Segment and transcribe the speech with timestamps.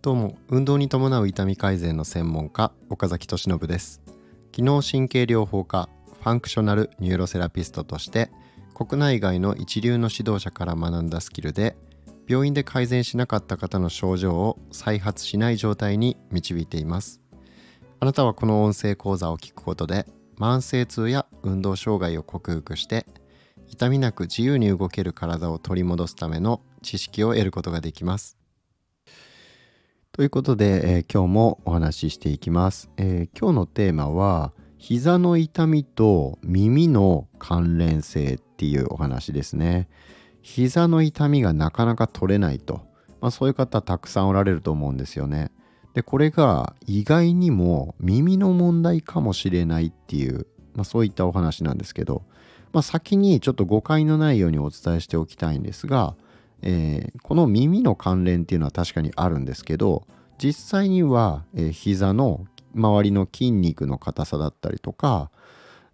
[0.00, 4.00] どうも運動に伴う痛み改善の専門家岡崎俊信です。
[4.52, 5.88] 機能神経療法科
[6.20, 8.30] ファンクショナルニューロセラピストとして
[8.74, 11.76] 国内外の一流の指導者から学んだスキルで
[12.26, 17.20] 病院で改善しなかった方の症状を再発しない状態に導いています。
[18.00, 20.06] あなたはこの音声講座を聞くことで
[20.38, 23.06] 慢性痛や運動障害を克服して
[23.68, 28.38] 痛みなく自由に動ける体を取り戻すための知識を得ることができます。
[30.12, 39.88] ということで、えー、今日もお話ししていきます、えー、今日のテーマは膝の痛みと耳の関連性っていうお話ですね。
[40.40, 42.80] 膝の痛みがなかなか取れないと、
[43.20, 45.52] まあ、そういう方たくさんおられると思うんですよね。
[45.94, 52.22] でこれが意外にも耳の問題かもしれないっていう、まあ、そういったお話なんですけど、
[52.72, 56.14] まあ、先にちょっと誤解のないようにお伝えしておきたいんですが、
[56.62, 60.06] えー、この耳の関連っていうのは確かにあるんですけど
[60.38, 65.30] 実際には、えー、膝の周りの筋肉の硬さだったりとか、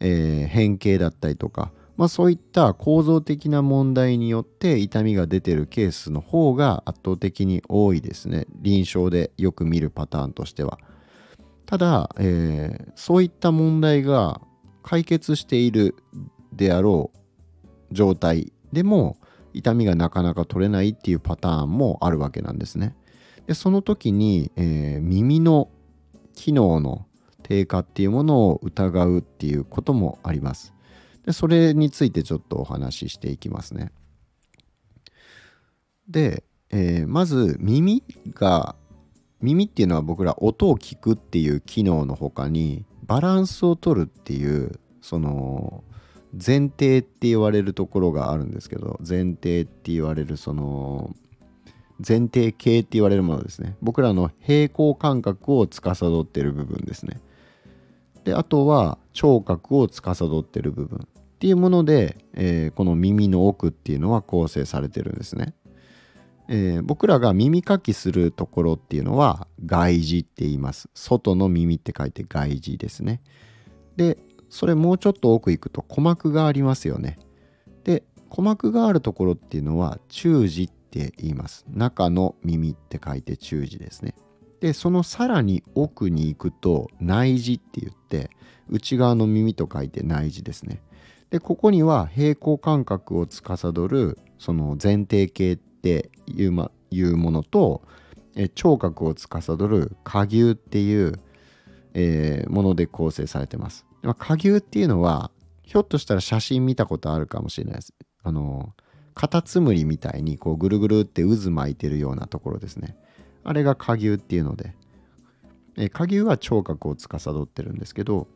[0.00, 8.46] えー、変形だったりとかまあ、そういった構造的な問題によって痛みが出てるケースの方が圧倒的に多いですね。
[8.60, 10.78] 臨床でよく見るパターンとしては。
[11.66, 14.40] ただ、えー、そういった問題が
[14.82, 15.94] 解決している
[16.52, 19.18] であろう状態でも
[19.52, 22.94] 痛みがなかなか取れないっていうパターンもあるわけなんですね
[23.46, 25.68] でその時に、えー、耳の
[26.34, 27.06] 機能の
[27.42, 30.72] 低下っていうものを疑うっていうこともあります
[31.26, 33.92] でそれについてちょっとお話ししていきますね。
[36.08, 38.02] で、えー、まず耳
[38.34, 38.74] が
[39.40, 45.84] 耳っていうのは僕ら音を聞くっていう機能の他にバランスを取るっていうその
[46.32, 51.14] 前提って言われるところがあるんですけど前提って言われるその
[52.06, 57.20] 前提系って言われるものですね僕らの平行感覚を司っている部分ですね
[58.24, 65.54] であとは聴覚を司っている部分っていうもので、えー、この耳の奥っていうのは構成されてるんですね。
[66.48, 70.88] えー、僕らが耳かきするところっていうのは外耳って言います。
[70.94, 73.22] 外の耳って書いて外耳ですね。
[73.96, 74.18] で、
[74.52, 77.18] それもうちょっと奥行くと鼓膜がありますよね。
[77.84, 81.64] で、鼓膜があるところっていうのは中耳って言います。
[81.70, 84.14] 中の耳って書いて中耳ですね。
[84.60, 88.30] でそのさらに奥に行くと内耳って言って
[88.68, 90.80] 内側の耳と書いて内耳ですね
[91.30, 97.82] でここには平行感覚を司るその前提系っていう,、ま、いうものと
[98.36, 101.18] え聴覚を司る下牛っていう、
[101.94, 103.86] えー、もので構成されてます。
[104.02, 105.30] まあ下牛っていうのは
[105.62, 107.94] ひょっとしたら写真見たことあるかもしれないです。
[108.22, 108.74] あの
[109.14, 112.96] カタツムリみたいにこうぐるぐるって渦巻いてるようなところですね。
[113.44, 114.74] あれが下牛っていうので、
[115.76, 118.28] え下牛は聴覚を司ってるんですけど、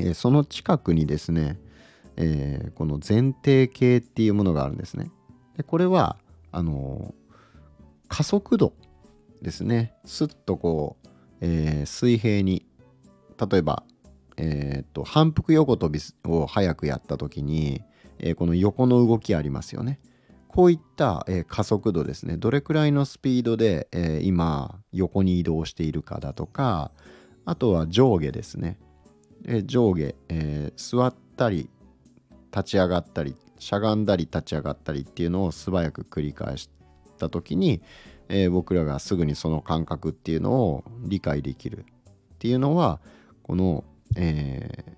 [0.00, 1.58] えその近くにですね、
[2.16, 5.10] えー、この前提系っていうものがあるんですね。
[5.56, 6.16] でこれは
[6.52, 7.14] あの
[8.08, 8.72] 加速度
[9.42, 9.94] ですね。
[10.04, 11.07] スッとこう、
[11.40, 12.66] えー、水平に
[13.50, 13.84] 例えば、
[14.36, 16.00] えー、と反復横跳び
[16.30, 17.82] を早くやった時に、
[18.18, 20.00] えー、この横の動きありますよね。
[20.48, 26.90] こういった、えー、加速度ですねどれくらいのスピードで、えー、今横に移動しているかだとか
[27.44, 28.78] あとは上下ですね、
[29.44, 31.68] えー、上下、え座ったり
[32.50, 36.70] 立ち上がったりしゃがんだり立ち上がったりっていうのを素早く繰り返し
[37.18, 37.82] た時に、
[38.28, 43.00] え僕らがすぐにその感覚っていうのを理解できるっていうのは
[43.42, 43.84] この、
[44.16, 44.96] え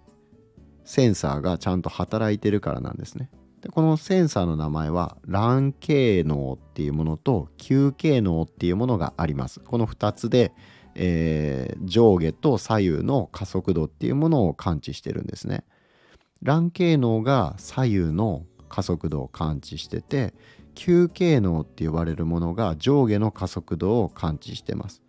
[0.85, 3.31] センサーがちゃんと働いてるからなんですね。
[3.61, 9.61] でこのセンサーの名前は卵系能っていうものと球系能っていうものがあります。
[9.61, 10.53] この2つで、
[10.97, 15.65] えー、上下と左右の加速度っていうものを感知してるんですね。
[16.43, 20.35] 卵系能が左右の加速度を感知してて
[20.75, 25.03] 球系能って呼ばれるものが上下の加速度を感知してます。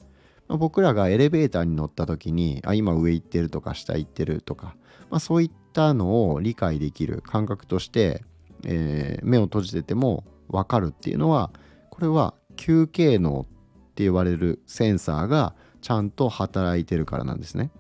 [0.47, 4.75] まあ僕らがエレベーターに乗った時にあ今上行ってるとか下行ってるとか、
[5.09, 8.23] まあ、そういったのを理解できる感覚として
[8.65, 11.51] えー、目を閉じてても分かるっていうのは
[11.89, 17.71] これは球形能って言われるセンサーがちゃんと働いてるからなんですね。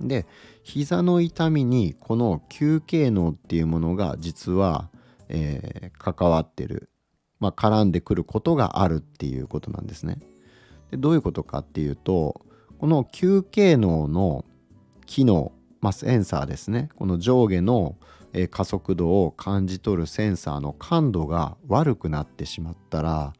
[0.00, 0.26] で
[0.62, 4.90] 膝の痛みにこの球形能っていうものが実は、
[5.30, 6.90] えー、関わってる、
[7.38, 10.18] まあ、絡んでくることがあるっていうことなんですね。
[10.90, 12.40] でどういうことかっていうと
[12.78, 14.44] この球形能の
[15.06, 16.88] 機能、まあ、センサーですね。
[16.96, 17.96] この上下の、
[18.50, 23.32] 加速度を感じ取るセンサーの感度が悪くなってしまったら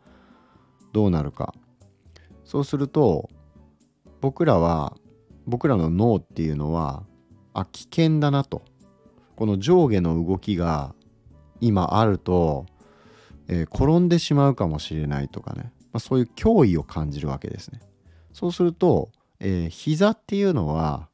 [0.93, 1.55] どうなるか。
[2.45, 3.31] そうすると
[4.21, 4.97] 僕らは
[5.47, 7.05] 僕らの脳っていうのは
[7.55, 8.63] あ危険だなと。
[9.37, 10.95] この上下の動きが
[11.61, 12.67] 今あると、
[13.49, 17.81] えー、転んでしまうかもしれないとかね、まあ、そういう脅威を感じるわけですね。
[18.33, 19.11] そうすると、
[19.41, 21.09] えー、膝っていうのは、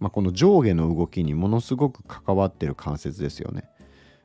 [0.00, 3.64] まあ、この上下の動きにものすごく関わってる関節ですよね。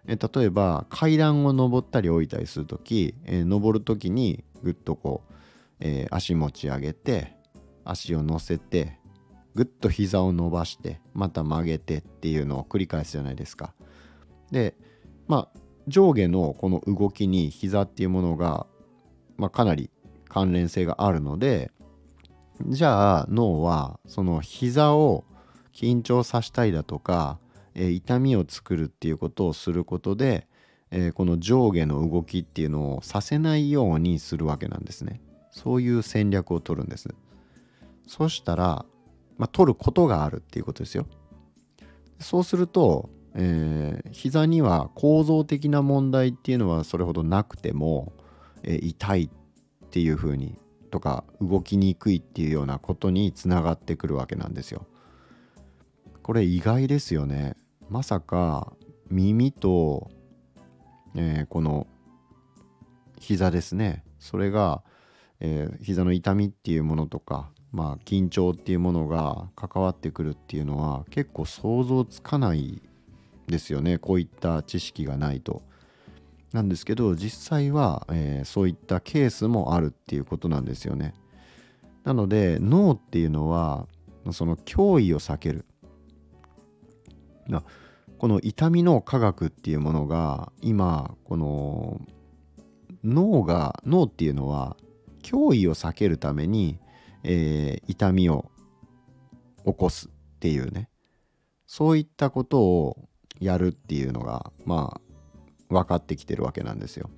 [0.05, 5.33] え例えば階段を上ったり降りたりする時、えー、登る時にぐっとこう、
[5.79, 7.37] えー、足持ち上げて
[7.85, 8.99] 足を乗せて
[9.55, 13.73] ぐっと膝を伸ばしてまた曲げてっていうのを繰り返すじゃないですか。
[14.51, 14.75] で
[15.27, 18.65] まあ上下のこの動きに膝っていうものが、
[19.37, 19.89] まあ、かなり
[20.29, 21.71] 関連性があるので
[22.67, 25.25] じゃあ脳はその膝を
[25.73, 27.39] 緊張させたいだとか、
[27.73, 30.47] えー、痛みを作るっていうことをすることで、
[30.91, 35.19] えー、この上下の動きっていうのをさせないようにするわけなんですね。
[35.51, 37.09] そういう戦略を取るんです。
[38.07, 38.85] そしたら
[39.37, 41.05] まあ、取ることがあるっていうことですよ。
[42.19, 48.13] そうすると、えー、膝には構造的な問題っていうのはそれほどなくても、
[48.63, 50.59] えー、痛いっていうふうに
[50.91, 54.85] とか動きにくいっていうようなことにつながってくるわけなんですよ。
[56.21, 57.55] これ意外ですよね。
[57.89, 58.73] まさか
[59.09, 60.09] 耳と、
[61.15, 61.87] えー、この
[63.19, 64.83] 膝ですねそれが、
[65.39, 72.83] えー、膝の痛みっていうものとかまあ、緊張っていうものが関わってくるっていうのは結構想像つかない
[73.47, 75.61] ですよねこういった知識がないと。
[76.53, 81.15] なんですけど実際は、えー、そういったケースもあるっていうことなんですよね。
[82.03, 83.87] なので脳っていうのは
[84.31, 85.65] その脅威を避ける。
[88.17, 91.99] この痛みの科学っていうものが今この
[93.03, 94.77] 脳が脳っていうのは
[95.23, 96.79] 脅威を避けるために
[97.23, 98.51] えー、痛みを
[99.65, 100.89] 起こすっていうね
[101.65, 102.97] そういったことを
[103.39, 107.09] やるっていうのがまあ分かってきてるわけなんですよ。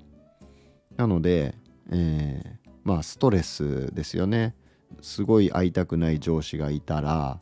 [0.97, 1.55] なので、
[1.91, 4.55] えー、まあストレスですよね。
[5.01, 7.39] すごい会いたくない上司がいたら、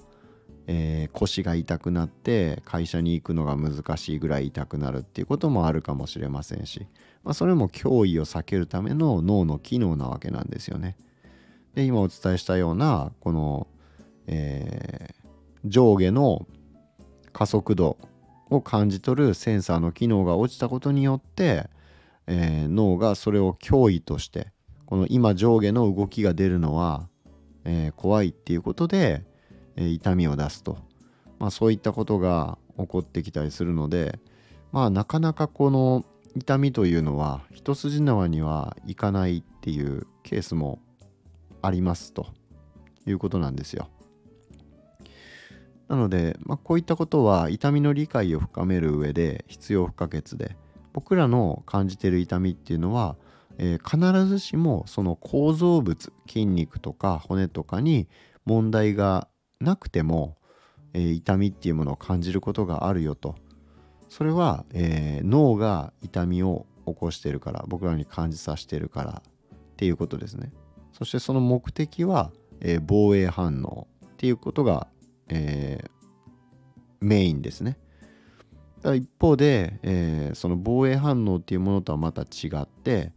[0.67, 6.87] えー、腰が痛くなって会社に行くのが難しいぐらい痛くなるっていうこともあるかもしれませんし、
[7.23, 10.95] まあ、それも脅威を避けるための脳の機能なわけなんですよね。
[11.75, 13.67] で今お伝えしたようなこの、
[14.27, 16.47] えー、上下の
[17.33, 17.97] 加速度
[18.53, 21.69] を感じ取るセンサーの機能が落ちたことによって、
[22.27, 24.51] えー、脳がそれを脅威として
[24.85, 27.07] この今上下の動きが出るのは、
[27.65, 29.23] えー、怖いっていうことで、
[29.75, 30.77] えー、痛みを出すと、
[31.39, 34.19] まあ、そういったことが起こってきたりするので
[34.71, 40.79] まあなかなかこの痛みというのは一筋縄にはいかないっていうケースも
[41.61, 42.27] ありますと
[43.05, 43.89] いうことなんですよ。
[45.93, 50.57] なので、まあ、こういったことは痛みの理解を深める上で必要不可欠で
[50.91, 53.15] 僕らの感じてる痛みっていうのは、
[53.59, 58.07] えー、必ずしもその構造物筋肉とか骨とかに
[58.43, 59.27] 問題が
[59.59, 60.35] なくても、
[60.93, 63.35] えー、痛みっていうものを感じることがあるよと
[64.09, 70.51] それは、えー、脳が痛みを起こしてるから僕らに感じさせてるからっていうことですね。
[70.91, 72.31] そしてその目的は、
[72.61, 74.87] え、防衛反応っていうことが、
[75.29, 75.89] えー、
[77.01, 77.77] メインですね。
[78.83, 83.13] 一方で、えー、その防衛反応っていうものとはまた違って、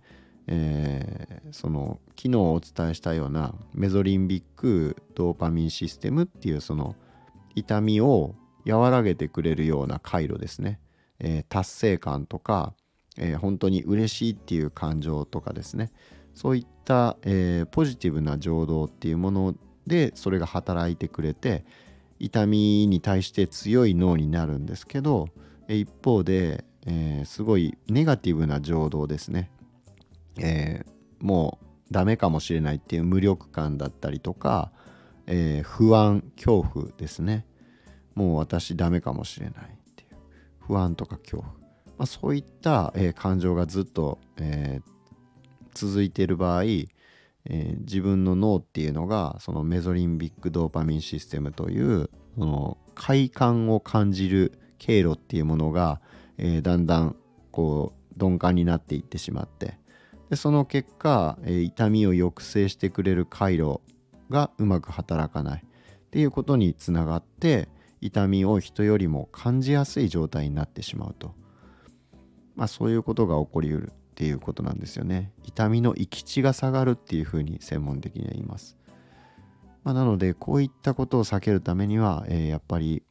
[0.46, 6.94] えー、その昨日お伝えしたようなメゾリンビックドーパミンシステムっていうその
[7.56, 10.78] 痛みを和らげてくれるような回路ですね、
[11.18, 12.74] えー、達成感とか、
[13.16, 15.90] えー、本当に嬉しいっていう感情とかですね
[16.34, 19.54] そういった、えー、ポジティブな情動っていうもの
[19.86, 21.64] でそれが働いてくれて
[22.18, 25.28] 痛みに対して強い脳になるんですけど
[25.68, 29.50] 一方で、えー、すごいネガティブな情動ですね、
[30.38, 34.70] えー、もうダメかもしれないっていう無力感だったりとか、
[35.26, 37.46] えー、不安恐怖ですね。
[38.14, 40.16] もう私ダメかもしれないっていう。
[40.58, 41.58] 不安とか恐怖、ま
[42.00, 44.80] あ、そういった、え、感情がずっと、え、
[45.74, 46.62] 続いている場合、
[47.48, 56.00] えー、自分の脳っていうのがそのメゾリンビックドーパミンシステムというその快感を感じる経路っていうものが、
[56.38, 57.16] えー、だんだん
[57.50, 59.78] こう鈍感になっていってしまって
[60.30, 63.80] でその結果、えー、痛みを抑制してくれる回路
[64.28, 67.68] がうまく働かないっていうことにつながって
[68.00, 71.34] 痛みを人よりも感じやすい状態になってしまうと、
[72.54, 73.92] まあ、そういうことが起こりうる。
[74.16, 75.30] っていうことなんですよね。
[75.44, 78.78] 痛みの域地が下がるっていうふうに専門的には言います、
[79.84, 83.02] まあ、なのでこういったことを避けるためには、えー、やっぱり、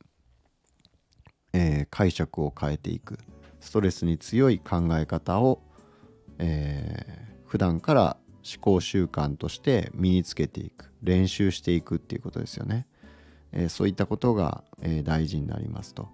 [1.54, 3.20] えー、解釈を変えていく。
[3.60, 5.62] ストレスに強い考え方を、
[6.40, 10.92] えー、普段から思考習慣として身につけていく。
[11.04, 12.88] 練習していくっていうことですよね、
[13.52, 16.10] えー、そういったことが、えー、大事になりますと。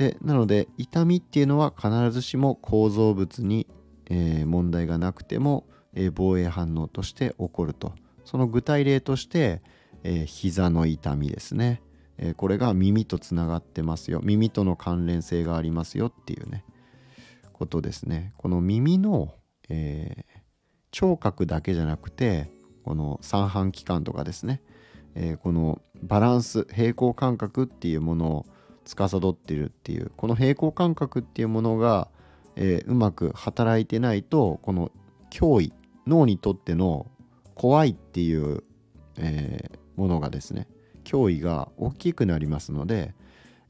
[0.00, 3.66] でなので痛みっていうのは必ずしも構造物に、
[4.08, 7.92] えー、問題がなくても、えー、防衛反応として起こると。
[8.24, 9.60] その具体例として、
[10.02, 11.82] えー、膝の痛みですね、
[12.16, 14.20] えー、これが耳とつながってますよ。
[14.24, 16.64] 耳との関連性がありますよっていうね
[17.52, 18.32] ことですね。
[18.38, 19.34] この耳の、
[19.68, 20.24] え、
[20.92, 22.50] 聴覚だけじゃなくて
[22.84, 24.62] この三半規管とかですね、
[25.14, 28.46] え、このバランス平行感覚っていうものを
[28.96, 32.08] 司っているっていうこの平衡感覚っていうものが、
[32.56, 34.90] えー、うまく働いてないとこの
[35.30, 35.72] 脅威
[36.06, 37.06] 脳にとっての
[37.54, 38.64] 怖いっていう、
[39.16, 40.66] えー、ものがですね
[41.04, 43.14] 脅威が大きくなりますので、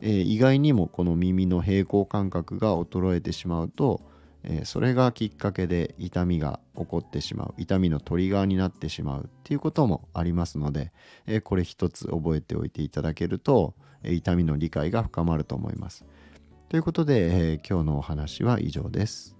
[0.00, 4.00] えー、意外にもこの耳の平衡感覚が衰えてしまうと、
[4.44, 10.92] えー、それがきっかけで痛みが起こってしまう痛みのトリガーになってしまうっていうこともありますので、
[11.26, 16.04] えー、これ一つ覚えておいていただけると、えー、痛みの理解が深まると思います。
[16.68, 19.39] ということで、え今日のお話は以上です。